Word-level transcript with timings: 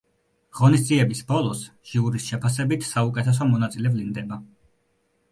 ღონისძიების 0.59 1.19
ბოლოს 1.31 1.59
ჟიურის 1.89 2.25
შეფასებით 2.31 2.87
საუკეთესო 2.87 3.47
მონაწილე 3.51 3.93
ვლინდება. 3.97 4.39